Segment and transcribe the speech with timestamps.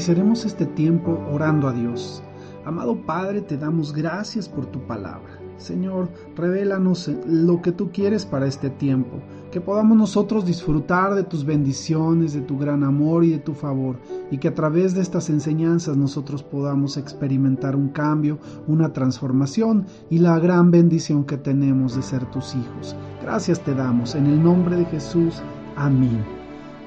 [0.00, 2.22] Iniciaremos este tiempo orando a Dios.
[2.64, 5.38] Amado Padre, te damos gracias por tu palabra.
[5.58, 9.18] Señor, revélanos lo que tú quieres para este tiempo,
[9.52, 13.96] que podamos nosotros disfrutar de tus bendiciones, de tu gran amor y de tu favor,
[14.30, 20.16] y que a través de estas enseñanzas nosotros podamos experimentar un cambio, una transformación y
[20.16, 22.96] la gran bendición que tenemos de ser tus hijos.
[23.20, 25.42] Gracias te damos, en el nombre de Jesús.
[25.76, 26.24] Amén.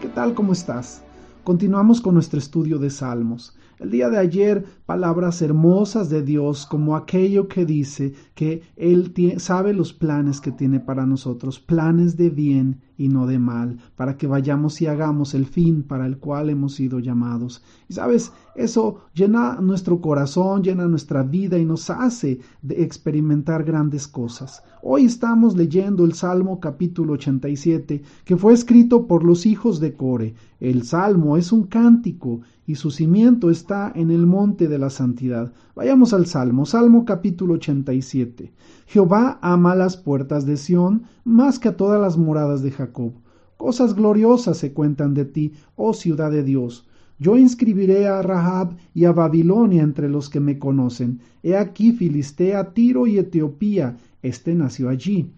[0.02, 0.34] ¿Qué tal?
[0.34, 1.04] ¿Cómo estás?
[1.44, 3.54] Continuamos con nuestro estudio de Salmos.
[3.84, 9.74] El día de ayer, palabras hermosas de Dios como aquello que dice que Él sabe
[9.74, 14.26] los planes que tiene para nosotros, planes de bien y no de mal, para que
[14.26, 17.62] vayamos y hagamos el fin para el cual hemos sido llamados.
[17.90, 24.08] Y sabes, eso llena nuestro corazón, llena nuestra vida y nos hace de experimentar grandes
[24.08, 24.64] cosas.
[24.82, 30.36] Hoy estamos leyendo el Salmo capítulo 87, que fue escrito por los hijos de Core.
[30.60, 35.52] El Salmo es un cántico y su cimiento está en el monte de la santidad.
[35.76, 38.54] Vayamos al Salmo, Salmo capítulo 87.
[38.86, 43.14] Jehová ama las puertas de Sión más que a todas las moradas de Jacob.
[43.58, 46.88] Cosas gloriosas se cuentan de ti, oh ciudad de Dios.
[47.18, 51.22] Yo inscribiré a Rahab y a Babilonia entre los que me conocen.
[51.42, 53.98] He aquí Filistea, Tiro y Etiopía.
[54.22, 55.32] Este nació allí.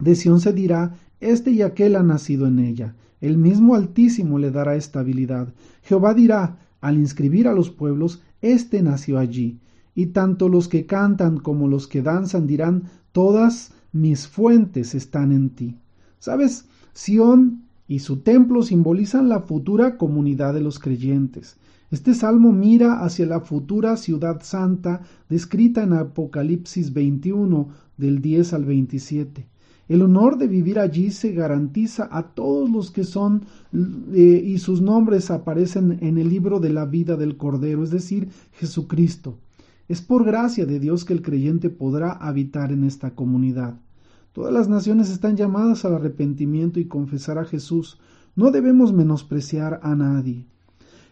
[0.00, 4.50] De Sión se dirá, este y aquel ha nacido en ella el mismo Altísimo le
[4.50, 5.54] dará estabilidad.
[5.84, 9.58] Jehová dirá, al inscribir a los pueblos, Este nació allí.
[9.94, 15.50] Y tanto los que cantan como los que danzan dirán, Todas mis fuentes están en
[15.50, 15.76] ti.
[16.18, 16.66] ¿Sabes?
[16.92, 21.56] Sión y su templo simbolizan la futura comunidad de los creyentes.
[21.90, 28.64] Este salmo mira hacia la futura ciudad santa descrita en Apocalipsis 21 del 10 al
[28.64, 29.46] 27.
[29.88, 33.44] El honor de vivir allí se garantiza a todos los que son
[34.12, 38.28] eh, y sus nombres aparecen en el libro de la vida del Cordero, es decir,
[38.52, 39.38] Jesucristo.
[39.88, 43.74] Es por gracia de Dios que el creyente podrá habitar en esta comunidad.
[44.32, 47.98] Todas las naciones están llamadas al arrepentimiento y confesar a Jesús.
[48.34, 50.46] No debemos menospreciar a nadie.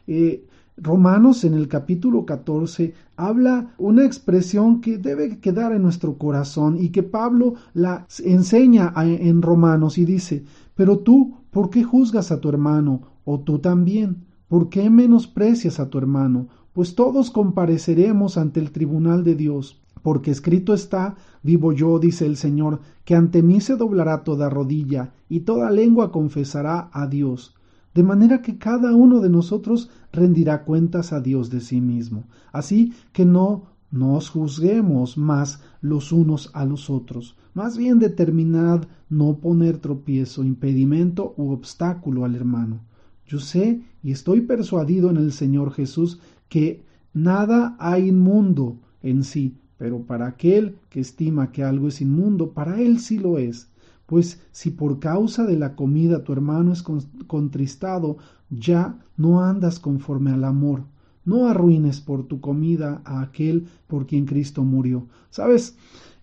[0.06, 0.46] Eh,
[0.82, 6.88] Romanos en el capítulo 14 habla una expresión que debe quedar en nuestro corazón y
[6.88, 12.48] que Pablo la enseña en Romanos y dice, pero tú, ¿por qué juzgas a tu
[12.48, 13.02] hermano?
[13.26, 16.48] O tú también, ¿por qué menosprecias a tu hermano?
[16.72, 19.82] Pues todos compareceremos ante el tribunal de Dios.
[20.02, 25.12] Porque escrito está, vivo yo, dice el Señor, que ante mí se doblará toda rodilla
[25.28, 27.54] y toda lengua confesará a Dios
[27.94, 32.24] de manera que cada uno de nosotros rendirá cuentas a Dios de sí mismo.
[32.52, 37.36] Así que no nos juzguemos más los unos a los otros.
[37.54, 42.80] Más bien determinad no poner tropiezo, impedimento u obstáculo al hermano.
[43.26, 49.56] Yo sé y estoy persuadido en el Señor Jesús que nada hay inmundo en sí,
[49.78, 53.69] pero para aquel que estima que algo es inmundo, para él sí lo es.
[54.10, 56.82] Pues si por causa de la comida tu hermano es
[57.28, 58.16] contristado,
[58.50, 60.82] ya no andas conforme al amor.
[61.24, 65.06] No arruines por tu comida a aquel por quien Cristo murió.
[65.30, 65.76] ¿Sabes?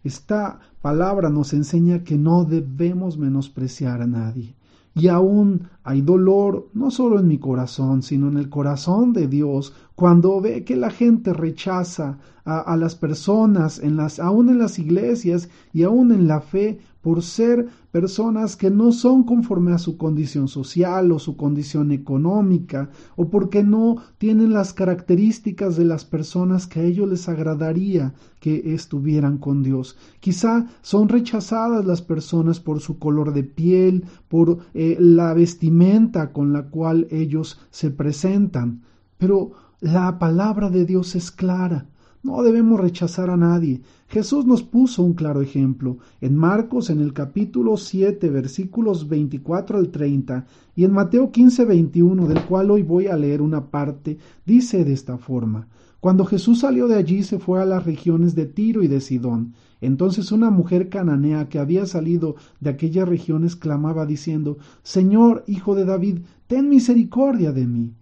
[0.03, 4.53] Esta palabra nos enseña que no debemos menospreciar a nadie.
[4.93, 9.73] Y aún hay dolor, no solo en mi corazón, sino en el corazón de Dios,
[9.95, 15.49] cuando ve que la gente rechaza a, las personas, en las, aún en las iglesias
[15.73, 20.49] y aún en la fe, por ser personas que no son conforme a su condición
[20.49, 26.81] social o su condición económica, o porque no tienen las características de las personas que
[26.81, 29.95] a ellos les agradaría que estuvieran con Dios.
[30.19, 36.51] Quizá son rechazadas las personas por su color de piel, por eh, la vestimenta con
[36.51, 38.81] la cual ellos se presentan,
[39.17, 41.85] pero la palabra de Dios es clara.
[42.23, 43.81] No debemos rechazar a nadie.
[44.07, 45.97] Jesús nos puso un claro ejemplo.
[46.19, 52.27] En Marcos, en el capítulo 7, versículos 24 al 30, y en Mateo 15, 21,
[52.27, 55.67] del cual hoy voy a leer una parte, dice de esta forma.
[55.99, 59.53] Cuando Jesús salió de allí se fue a las regiones de Tiro y de Sidón.
[59.81, 65.85] Entonces una mujer cananea que había salido de aquellas regiones clamaba diciendo Señor, hijo de
[65.85, 67.93] David, ten misericordia de mí.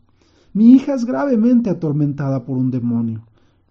[0.54, 3.24] Mi hija es gravemente atormentada por un demonio.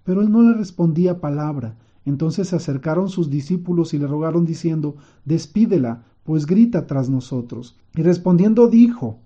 [0.05, 1.77] Pero él no le respondía palabra.
[2.05, 7.77] Entonces se acercaron sus discípulos y le rogaron diciendo Despídela, pues grita tras nosotros.
[7.95, 9.21] Y respondiendo dijo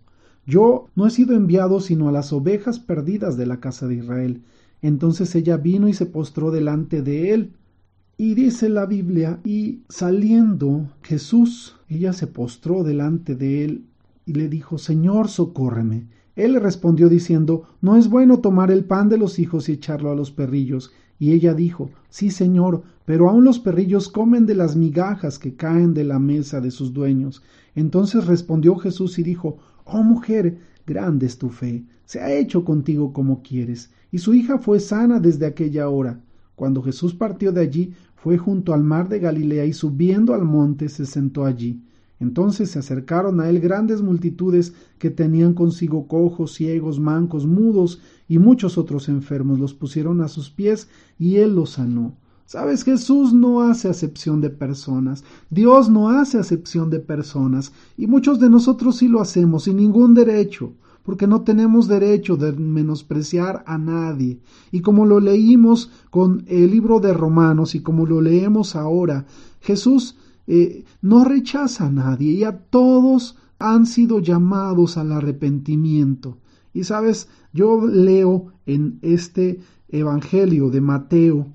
[0.47, 4.43] Yo no he sido enviado sino a las ovejas perdidas de la casa de Israel.
[4.81, 7.53] Entonces ella vino y se postró delante de él.
[8.17, 13.85] Y dice la Biblia, y saliendo Jesús, ella se postró delante de él
[14.27, 16.09] y le dijo, Señor, socórreme.
[16.39, 20.13] Él le respondió diciendo, No es bueno tomar el pan de los hijos y echarlo
[20.13, 20.93] a los perrillos.
[21.19, 25.95] Y ella dijo, Sí, señor, pero aun los perrillos comen de las migajas que caen
[25.95, 27.43] de la mesa de sus dueños.
[27.75, 33.13] Entonces respondió Jesús y dijo, Oh mujer, grande es tu fe, se ha hecho contigo
[33.13, 33.91] como quieres.
[34.13, 36.21] Y su hija fue sana desde aquella hora.
[36.55, 40.89] Cuando Jesús partió de allí, fue junto al mar de Galilea y subiendo al monte
[40.89, 41.83] se sentó allí.
[42.21, 48.39] Entonces se acercaron a él grandes multitudes que tenían consigo cojos, ciegos, mancos, mudos y
[48.39, 49.61] muchos otros enfermos.
[49.61, 50.89] Los pusieron a sus pies
[51.19, 52.17] y él los sanó.
[52.49, 58.41] Sabes, Jesús no hace acepción de personas, Dios no hace acepción de personas, y muchos
[58.41, 60.73] de nosotros sí lo hacemos sin ningún derecho,
[61.03, 64.41] porque no tenemos derecho de menospreciar a nadie.
[64.73, 69.27] Y como lo leímos con el libro de Romanos y como lo leemos ahora,
[69.61, 70.17] Jesús
[70.49, 76.39] eh, no rechaza a nadie y a todos han sido llamados al arrepentimiento.
[76.73, 79.61] Y sabes, yo leo en este
[79.91, 81.47] Evangelio de Mateo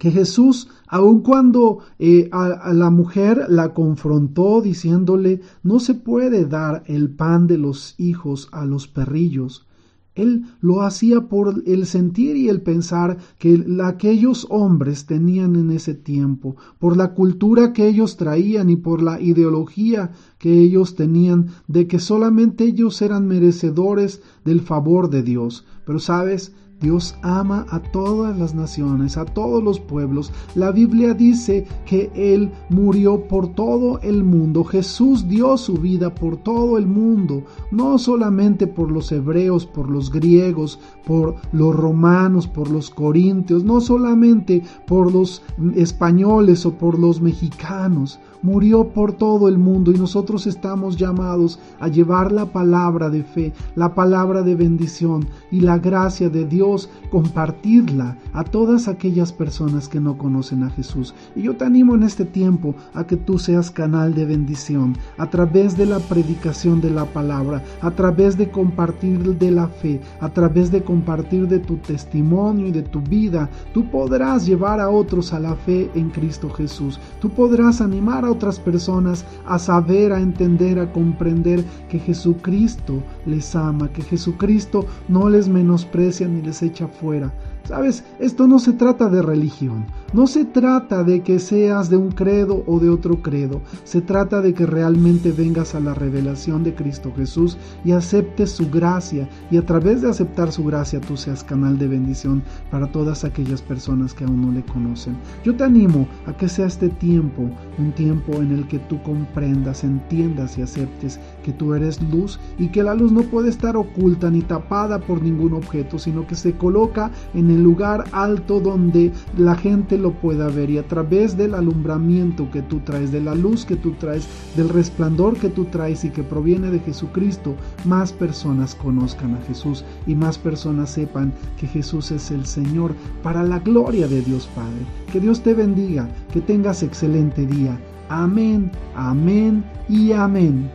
[0.00, 6.82] que Jesús, aun cuando eh, a, la mujer la confrontó diciéndole no se puede dar
[6.86, 9.66] el pan de los hijos a los perrillos,
[10.14, 15.94] él lo hacía por el sentir y el pensar que aquellos hombres tenían en ese
[15.94, 21.86] tiempo, por la cultura que ellos traían y por la ideología que ellos tenían de
[21.86, 25.64] que solamente ellos eran merecedores del favor de Dios.
[25.84, 30.32] Pero sabes, Dios ama a todas las naciones, a todos los pueblos.
[30.54, 34.64] La Biblia dice que Él murió por todo el mundo.
[34.64, 40.10] Jesús dio su vida por todo el mundo, no solamente por los hebreos, por los
[40.10, 45.42] griegos, por los romanos, por los corintios, no solamente por los
[45.74, 48.18] españoles o por los mexicanos.
[48.42, 53.52] Murió por todo el mundo y nosotros estamos llamados a llevar la palabra de fe,
[53.74, 60.00] la palabra de bendición y la gracia de Dios compartirla a todas aquellas personas que
[60.00, 61.14] no conocen a Jesús.
[61.36, 65.28] Y yo te animo en este tiempo a que tú seas canal de bendición a
[65.28, 70.30] través de la predicación de la palabra, a través de compartir de la fe, a
[70.30, 73.50] través de compartir de tu testimonio y de tu vida.
[73.74, 76.98] Tú podrás llevar a otros a la fe en Cristo Jesús.
[77.20, 83.92] Tú podrás animar otras personas a saber, a entender, a comprender que Jesucristo les ama,
[83.92, 87.32] que Jesucristo no les menosprecia ni les echa fuera.
[87.64, 92.10] Sabes, esto no se trata de religión, no se trata de que seas de un
[92.10, 96.74] credo o de otro credo, se trata de que realmente vengas a la revelación de
[96.74, 101.44] Cristo Jesús y aceptes su gracia y a través de aceptar su gracia tú seas
[101.44, 105.16] canal de bendición para todas aquellas personas que aún no le conocen.
[105.44, 107.48] Yo te animo a que sea este tiempo,
[107.78, 112.68] un tiempo en el que tú comprendas, entiendas y aceptes que tú eres luz y
[112.68, 116.52] que la luz no puede estar oculta ni tapada por ningún objeto, sino que se
[116.54, 121.54] coloca en el lugar alto donde la gente lo pueda ver y a través del
[121.54, 124.26] alumbramiento que tú traes, de la luz que tú traes,
[124.56, 127.54] del resplandor que tú traes y que proviene de Jesucristo,
[127.84, 133.42] más personas conozcan a Jesús y más personas sepan que Jesús es el Señor para
[133.42, 134.84] la gloria de Dios Padre.
[135.12, 137.78] Que Dios te bendiga, que tengas excelente día.
[138.08, 140.70] Amén, amén y amén.